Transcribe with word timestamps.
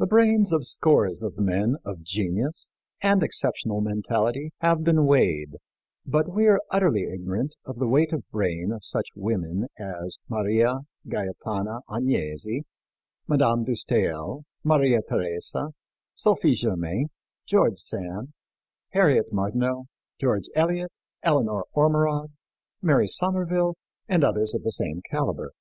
The 0.00 0.06
brains 0.08 0.52
of 0.52 0.66
scores 0.66 1.22
of 1.22 1.38
men 1.38 1.76
of 1.84 2.02
genius 2.02 2.70
and 3.00 3.22
exceptional 3.22 3.80
mentality 3.80 4.50
have 4.62 4.82
been 4.82 5.06
weighed, 5.06 5.58
but 6.04 6.28
we 6.28 6.48
are 6.48 6.58
utterly 6.72 7.04
ignorant 7.04 7.54
of 7.64 7.78
the 7.78 7.86
weight 7.86 8.12
of 8.12 8.28
brain 8.32 8.72
of 8.72 8.84
such 8.84 9.06
women 9.14 9.68
as 9.78 10.18
Maria 10.28 10.80
Gaetana 11.06 11.82
Agnesi, 11.88 12.62
Madame 13.28 13.62
de 13.62 13.74
Staël, 13.74 14.42
Maria 14.64 14.98
Theresa, 15.08 15.68
Sophie 16.14 16.54
Germain, 16.56 17.06
George 17.46 17.78
Sand, 17.78 18.32
Harriet 18.90 19.32
Martineau, 19.32 19.84
George 20.20 20.48
Eliot, 20.56 20.94
Eleanor 21.22 21.66
Ormerod, 21.74 22.32
Mary 22.82 23.06
Somerville, 23.06 23.76
and 24.08 24.24
others 24.24 24.52
of 24.52 24.64
the 24.64 24.72
same 24.72 25.00
caliber. 25.08 25.52